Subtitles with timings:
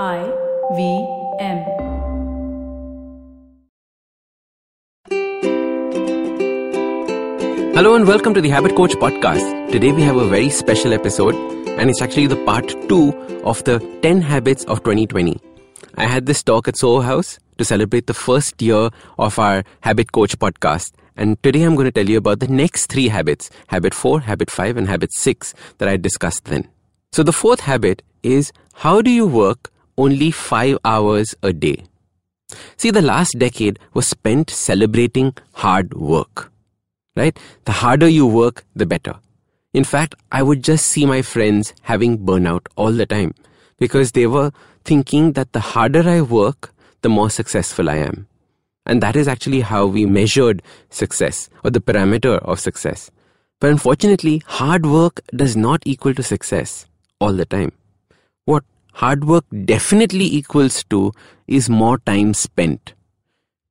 [0.00, 0.24] I
[0.74, 1.06] V
[1.38, 1.58] M.
[7.74, 9.70] Hello and welcome to the Habit Coach podcast.
[9.70, 11.34] Today we have a very special episode
[11.78, 15.38] and it's actually the part 2 of the 10 habits of 2020.
[15.96, 18.88] I had this talk at Soho House to celebrate the first year
[19.18, 22.86] of our Habit Coach podcast and today I'm going to tell you about the next
[22.86, 26.66] 3 habits, habit 4, habit 5 and habit 6 that I discussed then.
[27.12, 31.84] So the fourth habit is how do you work only 5 hours a day?
[32.76, 36.52] See, the last decade was spent celebrating hard work
[37.16, 37.38] right?
[37.64, 39.14] The harder you work, the better.
[39.72, 43.34] In fact, I would just see my friends having burnout all the time
[43.78, 44.52] because they were
[44.84, 46.72] thinking that the harder I work,
[47.02, 48.26] the more successful I am.
[48.84, 53.10] And that is actually how we measured success or the parameter of success.
[53.60, 56.86] But unfortunately, hard work does not equal to success
[57.20, 57.72] all the time.
[58.44, 61.12] What hard work definitely equals to
[61.46, 62.94] is more time spent.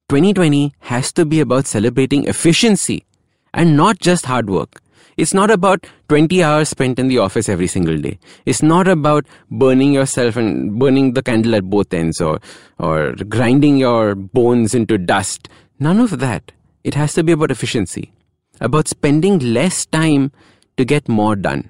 [0.10, 3.06] 2020 has to be about celebrating efficiency
[3.54, 4.82] and not just hard work.
[5.18, 8.18] It's not about 20 hours spent in the office every single day.
[8.46, 12.40] It's not about burning yourself and burning the candle at both ends or,
[12.80, 15.48] or grinding your bones into dust.
[15.80, 16.52] None of that.
[16.84, 18.14] It has to be about efficiency,
[18.60, 20.32] about spending less time
[20.78, 21.70] to get more done.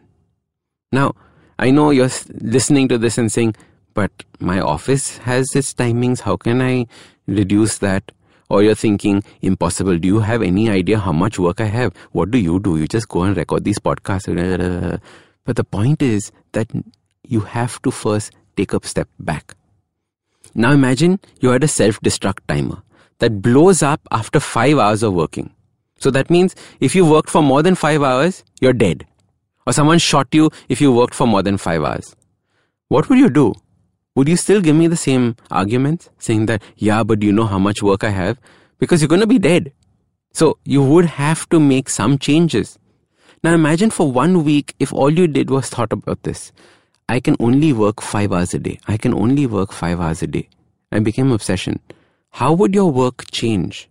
[0.91, 1.15] Now,
[1.61, 2.09] I know you're
[2.41, 3.55] listening to this and saying,
[3.93, 6.21] but my office has its timings.
[6.21, 6.87] How can I
[7.27, 8.11] reduce that?
[8.51, 9.97] or you're thinking, impossible.
[9.97, 11.93] Do you have any idea how much work I have?
[12.11, 12.77] What do you do?
[12.77, 14.99] You just go and record these podcasts.
[15.45, 16.69] But the point is that
[17.25, 19.55] you have to first take a step back.
[20.53, 22.83] Now imagine you had a self destruct timer
[23.19, 25.53] that blows up after five hours of working.
[25.99, 29.07] So that means if you worked for more than five hours, you're dead.
[29.65, 32.15] Or someone shot you if you worked for more than five hours.
[32.89, 33.53] What would you do?
[34.15, 37.59] would you still give me the same arguments saying that, yeah, but you know how
[37.59, 38.39] much work I have?
[38.77, 39.71] Because you're going to be dead.
[40.33, 42.77] So you would have to make some changes.
[43.43, 46.51] Now imagine for one week if all you did was thought about this.
[47.07, 48.79] I can only work five hours a day.
[48.87, 50.49] I can only work five hours a day.
[50.91, 51.79] I became obsession.
[52.31, 53.89] How would your work change?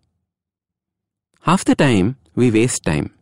[1.42, 3.12] Half the time, we waste time.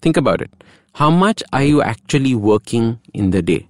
[0.00, 0.50] Think about it.
[0.94, 3.68] How much are you actually working in the day?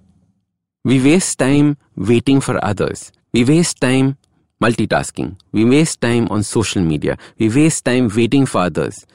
[0.83, 3.11] We waste time waiting for others.
[3.33, 4.17] We waste time
[4.61, 5.37] multitasking.
[5.51, 7.17] We waste time on social media.
[7.37, 9.05] We waste time waiting for others,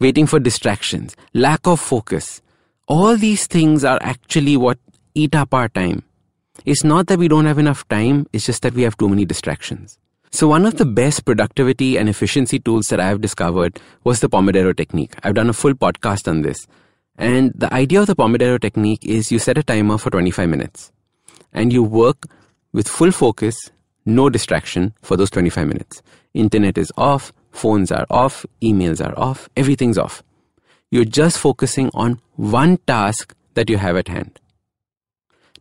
[0.00, 2.42] waiting for distractions, lack of focus.
[2.88, 4.78] All these things are actually what
[5.14, 6.02] eat up our time.
[6.64, 9.24] It's not that we don't have enough time, it's just that we have too many
[9.24, 9.98] distractions.
[10.34, 14.30] So, one of the best productivity and efficiency tools that I have discovered was the
[14.30, 15.14] Pomodoro technique.
[15.22, 16.66] I've done a full podcast on this.
[17.18, 20.90] And the idea of the Pomodoro technique is you set a timer for 25 minutes
[21.52, 22.26] and you work
[22.72, 23.70] with full focus,
[24.06, 26.02] no distraction for those 25 minutes.
[26.32, 30.22] Internet is off, phones are off, emails are off, everything's off.
[30.90, 34.40] You're just focusing on one task that you have at hand.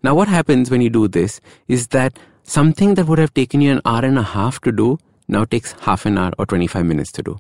[0.02, 2.18] Now, what happens when you do this is that
[2.52, 4.98] something that would have taken you an hour and a half to do
[5.30, 7.40] now takes half an hour or 25 minutes to do.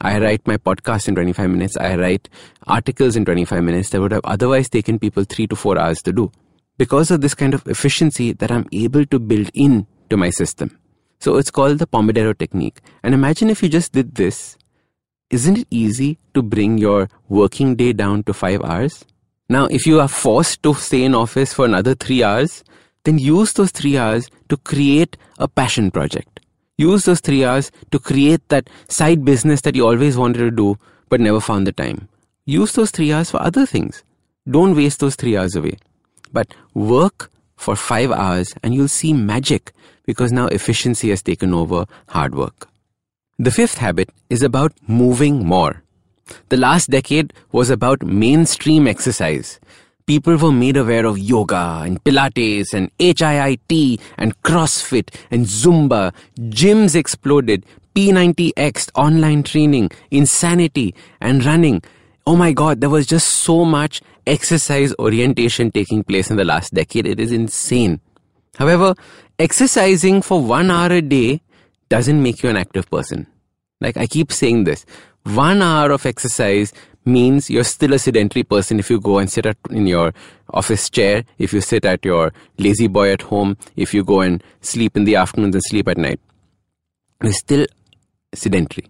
[0.00, 1.76] I write my podcast in 25 minutes.
[1.76, 2.30] I write
[2.66, 6.12] articles in 25 minutes that would have otherwise taken people three to four hours to
[6.12, 6.32] do
[6.78, 10.78] because of this kind of efficiency that I'm able to build in to my system.
[11.20, 12.80] So it's called the Pomodoro technique.
[13.02, 14.56] And imagine if you just did this.
[15.28, 19.04] Isn't it easy to bring your working day down to five hours?
[19.50, 22.64] Now, if you are forced to stay in office for another three hours,
[23.06, 26.40] then use those three hours to create a passion project.
[26.76, 30.76] Use those three hours to create that side business that you always wanted to do
[31.08, 32.08] but never found the time.
[32.46, 34.02] Use those three hours for other things.
[34.50, 35.78] Don't waste those three hours away.
[36.32, 39.72] But work for five hours and you'll see magic
[40.04, 42.68] because now efficiency has taken over hard work.
[43.38, 45.82] The fifth habit is about moving more.
[46.48, 49.60] The last decade was about mainstream exercise.
[50.06, 56.14] People were made aware of yoga and Pilates and HIIT and CrossFit and Zumba.
[56.38, 57.66] Gyms exploded.
[57.96, 61.82] P90X, online training, insanity, and running.
[62.24, 66.72] Oh my god, there was just so much exercise orientation taking place in the last
[66.72, 67.06] decade.
[67.06, 68.00] It is insane.
[68.58, 68.94] However,
[69.40, 71.40] exercising for one hour a day
[71.88, 73.26] doesn't make you an active person.
[73.80, 74.86] Like I keep saying this,
[75.24, 76.72] one hour of exercise
[77.06, 80.12] means you're still a sedentary person if you go and sit at, in your
[80.52, 84.42] office chair, if you sit at your lazy boy at home, if you go and
[84.60, 86.20] sleep in the afternoons and sleep at night.
[87.22, 87.66] You're still
[88.34, 88.88] sedentary.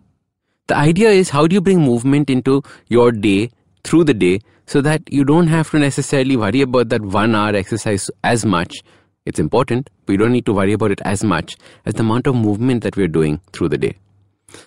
[0.67, 3.51] The idea is how do you bring movement into your day
[3.85, 7.55] through the day so that you don't have to necessarily worry about that one hour
[7.55, 8.83] exercise as much
[9.27, 12.29] It's important, but we don't need to worry about it as much as the amount
[12.29, 13.97] of movement that we're doing through the day.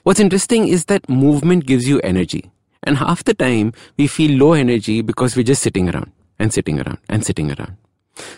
[0.03, 2.51] What's interesting is that movement gives you energy.
[2.83, 6.79] And half the time, we feel low energy because we're just sitting around and sitting
[6.79, 7.77] around and sitting around.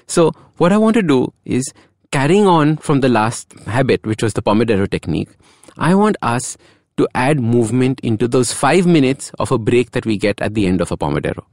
[0.07, 1.71] So, what I want to do is
[2.11, 5.29] carrying on from the last habit, which was the Pomodoro technique,
[5.77, 6.57] I want us
[6.97, 10.67] to add movement into those five minutes of a break that we get at the
[10.67, 11.43] end of a Pomodoro.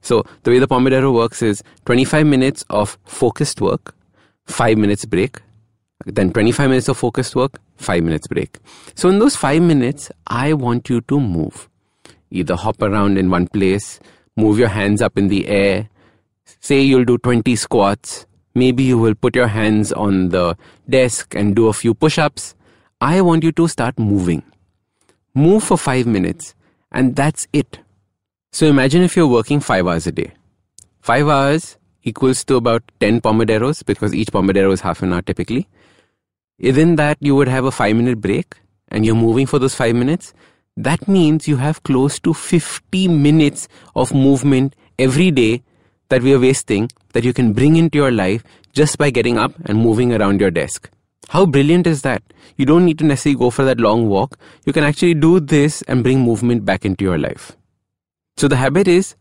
[0.00, 3.94] So, the way the Pomodoro works is 25 minutes of focused work,
[4.46, 5.40] 5 minutes break,
[6.06, 8.58] then 25 minutes of focused work, 5 minutes break.
[8.94, 11.68] So, in those 5 minutes, I want you to move
[12.30, 14.00] either hop around in one place,
[14.36, 15.88] move your hands up in the air.
[16.60, 18.26] Say you'll do 20 squats.
[18.54, 20.56] Maybe you will put your hands on the
[20.88, 22.54] desk and do a few push ups.
[23.00, 24.42] I want you to start moving.
[25.34, 26.54] Move for five minutes,
[26.90, 27.80] and that's it.
[28.52, 30.32] So imagine if you're working five hours a day.
[31.00, 35.68] Five hours equals to about 10 Pomodoros because each Pomodoro is half an hour typically.
[36.58, 38.54] Within that, you would have a five minute break
[38.88, 40.32] and you're moving for those five minutes
[40.76, 45.62] that means you have close to 50 minutes of movement every day
[46.08, 49.52] that we are wasting that you can bring into your life just by getting up
[49.64, 50.90] and moving around your desk.
[51.28, 52.22] How brilliant is that?
[52.56, 54.38] You don't need to necessarily go for that long walk.
[54.64, 57.52] You can actually do this and bring movement back into your life.
[58.36, 59.16] So the habit is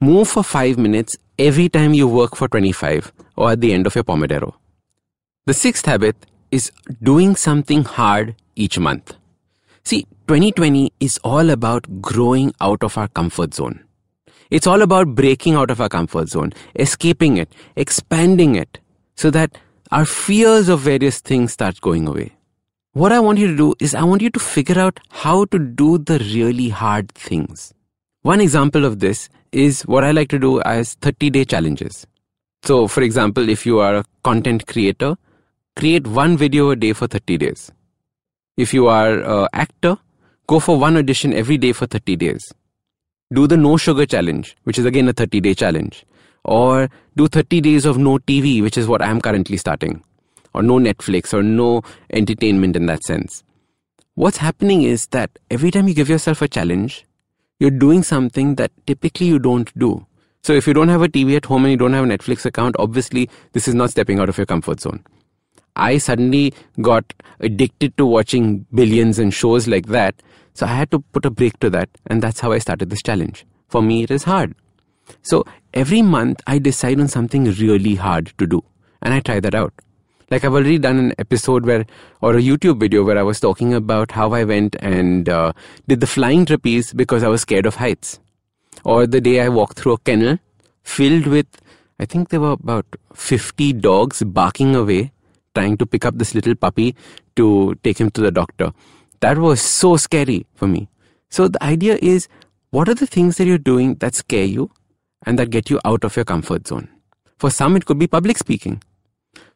[0.00, 3.94] move for 5 minutes every time you work for 25 or at the end of
[3.94, 4.54] your Pomodoro.
[5.46, 6.16] The sixth habit
[6.50, 6.70] is
[7.02, 9.14] doing something hard each month.
[9.86, 13.84] See, 2020 is all about growing out of our comfort zone.
[14.50, 18.80] It's all about breaking out of our comfort zone, escaping it, expanding it,
[19.14, 19.56] so that
[19.92, 22.32] our fears of various things start going away.
[22.94, 25.58] What I want you to do is I want you to figure out how to
[25.60, 27.72] do the really hard things.
[28.22, 32.08] One example of this is what I like to do as 30 day challenges.
[32.64, 35.14] So, for example, if you are a content creator,
[35.76, 37.70] create one video a day for 30 days.
[38.56, 39.98] If you are an actor,
[40.46, 42.52] go for one audition every day for 30 days.
[43.30, 46.06] Do the no sugar challenge, which is again a 30 day challenge.
[46.42, 50.02] Or do 30 days of no TV, which is what I'm currently starting.
[50.54, 53.44] Or no Netflix or no entertainment in that sense.
[54.14, 57.04] What's happening is that every time you give yourself a challenge,
[57.60, 60.06] you're doing something that typically you don't do.
[60.42, 62.46] So if you don't have a TV at home and you don't have a Netflix
[62.46, 65.04] account, obviously this is not stepping out of your comfort zone.
[65.76, 70.14] I suddenly got addicted to watching billions and shows like that.
[70.54, 71.90] So I had to put a break to that.
[72.06, 73.46] And that's how I started this challenge.
[73.68, 74.54] For me, it is hard.
[75.22, 75.44] So
[75.74, 78.64] every month I decide on something really hard to do.
[79.02, 79.74] And I try that out.
[80.30, 81.86] Like I've already done an episode where,
[82.20, 85.52] or a YouTube video where I was talking about how I went and uh,
[85.86, 88.18] did the flying trapeze because I was scared of heights.
[88.82, 90.38] Or the day I walked through a kennel
[90.82, 91.46] filled with,
[92.00, 95.12] I think there were about 50 dogs barking away
[95.56, 96.94] trying to pick up this little puppy
[97.36, 98.72] to take him to the doctor.
[99.20, 100.88] That was so scary for me.
[101.30, 102.28] So the idea is
[102.70, 104.70] what are the things that you're doing that scare you
[105.24, 106.88] and that get you out of your comfort zone?
[107.38, 108.82] For some, it could be public speaking.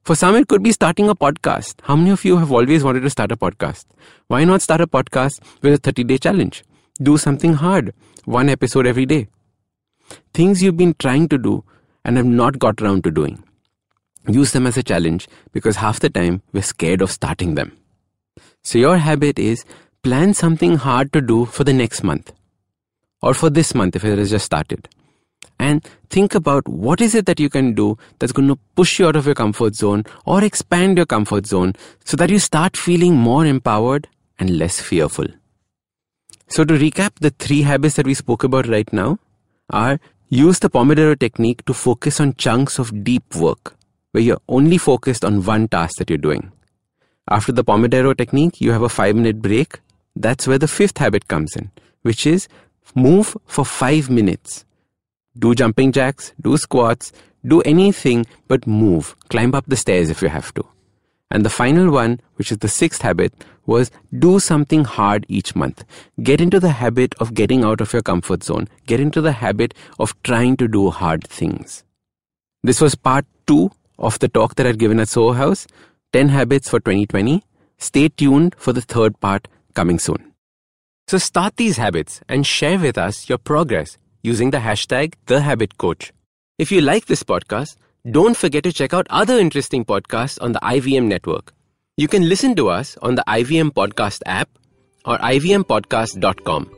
[0.03, 1.75] For some, it could be starting a podcast.
[1.83, 3.85] How many of you have always wanted to start a podcast?
[4.29, 6.65] Why not start a podcast with a 30 day challenge?
[7.03, 7.93] Do something hard,
[8.25, 9.29] one episode every day.
[10.33, 11.65] Things you've been trying to do
[12.05, 13.43] and have not got around to doing
[14.29, 17.77] use them as a challenge because half the time we're scared of starting them.
[18.63, 19.65] So your habit is
[20.03, 22.33] plan something hard to do for the next month
[23.23, 24.89] or for this month if it has just started.
[25.59, 29.07] And think about what is it that you can do that's going to push you
[29.07, 33.15] out of your comfort zone or expand your comfort zone so that you start feeling
[33.15, 35.27] more empowered and less fearful.
[36.49, 39.19] So to recap, the three habits that we spoke about right now
[39.69, 43.77] are use the Pomodoro technique to focus on chunks of deep work
[44.13, 46.53] where you're only focused on one task that you're doing.
[47.29, 49.81] After the Pomodoro technique, you have a five minute break.
[50.17, 51.71] That's where the fifth habit comes in,
[52.03, 52.49] which is
[52.95, 54.65] move for five minutes.
[55.39, 57.13] Do jumping jacks, do squats,
[57.47, 59.15] do anything but move.
[59.29, 60.67] Climb up the stairs if you have to.
[61.31, 63.33] And the final one, which is the sixth habit,
[63.65, 65.85] was do something hard each month.
[66.21, 68.67] Get into the habit of getting out of your comfort zone.
[68.87, 71.85] Get into the habit of trying to do hard things.
[72.65, 75.67] This was part two of the talk that I'd given at Soho House,
[76.13, 77.45] 10 Habits for 2020.
[77.79, 80.33] Stay tuned for the third part coming soon.
[81.07, 86.11] So start these habits and share with us your progress using the hashtag TheHabitCoach.
[86.59, 87.77] If you like this podcast,
[88.11, 91.53] don't forget to check out other interesting podcasts on the IVM network.
[91.97, 94.49] You can listen to us on the IVM Podcast app
[95.05, 96.71] or ivmpodcast.com.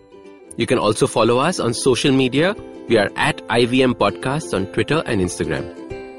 [0.57, 2.55] You can also follow us on social media.
[2.89, 5.82] We are at IVM Podcasts on Twitter and Instagram.